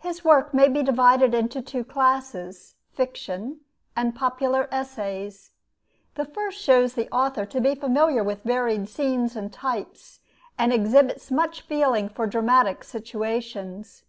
His 0.00 0.22
work 0.22 0.52
may 0.52 0.68
be 0.68 0.82
divided 0.82 1.32
into 1.32 1.62
two 1.62 1.82
classes: 1.82 2.74
fiction 2.92 3.60
and 3.96 4.14
popular 4.14 4.68
essays. 4.70 5.52
The 6.14 6.26
first 6.26 6.60
shows 6.62 6.92
the 6.92 7.08
author 7.10 7.46
to 7.46 7.60
be 7.62 7.74
familiar 7.74 8.22
with 8.22 8.42
varied 8.42 8.86
scenes 8.90 9.34
and 9.34 9.50
types, 9.50 10.20
and 10.58 10.74
exhibits 10.74 11.30
much 11.30 11.62
feeling 11.62 12.10
for 12.10 12.26
dramatic 12.26 12.84
situations. 12.84 14.04